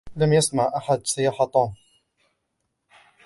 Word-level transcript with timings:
لم 0.15 0.33
يسمع 0.33 0.71
أحد 0.77 1.01
صياح 1.07 1.43
توم. 1.53 1.75